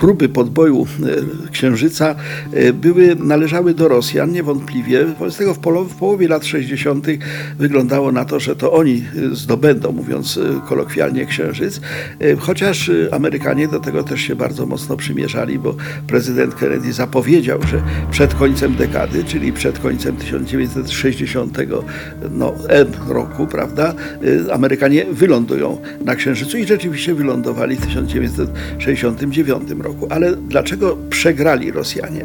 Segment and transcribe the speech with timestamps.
[0.00, 0.86] próby podboju
[1.46, 2.14] y, księżyca
[2.54, 5.06] y, były, należały do Rosjan, niewątpliwie.
[5.06, 7.06] Wobec tego w, polo, w połowie lat 60.
[7.58, 11.80] wyglądało na to, że to oni zdobędą, mówiąc kolokwialnie, księżyc.
[12.38, 15.74] Chociaż Amerykanie do tego też się bardzo mocno przymierzali, bo
[16.06, 21.58] prezydent Kennedy zapowiedział, że przed końcem dekady, czyli przed końcem 1960
[22.30, 23.94] no, N roku, prawda,
[24.52, 29.89] Amerykanie wylądują na księżycu i rzeczywiście wylądowali w 1960 1969 roku.
[30.10, 32.22] Ale dlaczego przegrali Rosjanie?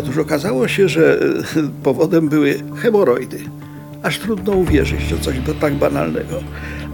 [0.00, 3.38] Otóż okazało się, że e, powodem były hemoroidy.
[4.02, 6.42] Aż trudno uwierzyć, że coś tak banalnego.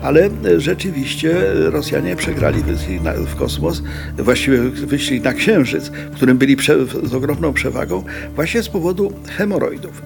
[0.03, 3.83] Ale e, rzeczywiście Rosjanie przegrali wyścig w kosmos,
[4.19, 6.57] właściwie wyścig na Księżyc, w którym byli
[7.03, 10.03] z ogromną przewagą, właśnie z powodu hemoroidów.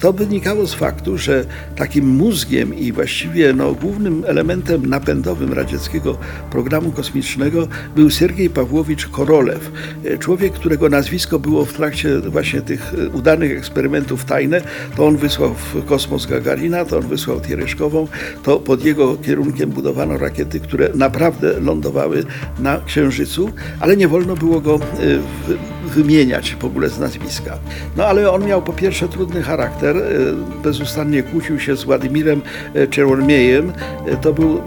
[0.00, 1.44] To wynikało z faktu, że
[1.76, 6.18] takim mózgiem i właściwie no, głównym elementem napędowym radzieckiego
[6.50, 9.72] programu kosmicznego był Sergiej Pawłowicz Korolew.
[10.18, 14.60] Człowiek, którego nazwisko było w trakcie właśnie tych e, udanych eksperymentów tajne,
[14.96, 18.08] to on wysłał w kosmos Gagarina, to on wysłał Tiereszkową,
[18.42, 22.24] to pod jego kierunkiem budowano rakiety, które naprawdę lądowały
[22.58, 27.58] na Księżycu, ale nie wolno było go e, wymieniać w ogóle z nazwiska.
[27.96, 32.42] No ale on miał po pierwsze trudny charakter, E, bezustannie kłócił się z Władimirem
[32.74, 33.72] e, Czełomiejem.
[34.06, 34.62] E, to był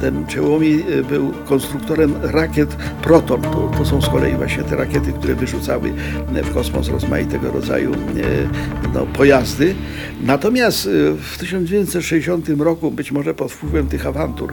[0.00, 3.42] ten Czełomiej był konstruktorem rakiet Proton.
[3.42, 5.92] To, to są z kolei właśnie te rakiety, które wyrzucały
[6.44, 7.92] w kosmos rozmaitego rodzaju
[8.94, 9.74] no, pojazdy.
[10.22, 14.52] Natomiast w 1960 roku, być może pod wpływem tych awantur,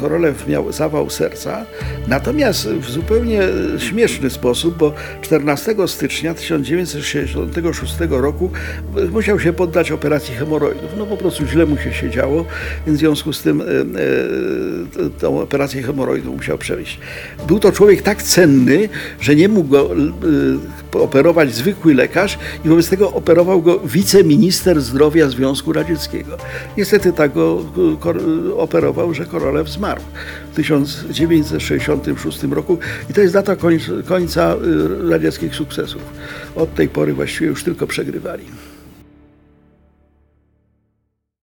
[0.00, 1.64] Korolew miał zawał serca.
[2.08, 3.40] Natomiast w zupełnie
[3.78, 4.92] śmieszny sposób, bo
[5.22, 8.50] 14 stycznia 1966 roku
[9.12, 10.90] musiał się poddać operacji hemoroidów.
[10.98, 12.44] No po prostu źle mu się siedziało,
[12.86, 16.98] więc w związku z tym e, e, tą operację hemoroidów musiał przejść.
[17.48, 18.88] Był to człowiek tak cenny,
[19.20, 19.90] że nie mógł go
[20.94, 26.36] e, operować zwykły lekarz i wobec tego operował go wiceminister zdrowia Związku Radzieckiego.
[26.76, 27.64] Niestety tak go
[28.56, 30.00] operował, że Korolew zmarł
[30.52, 32.78] w 1966 roku
[33.10, 33.56] i to jest data
[34.06, 34.56] końca
[35.08, 36.02] radzieckich sukcesów.
[36.56, 38.44] Od tej pory właściwie już tylko przegrywali.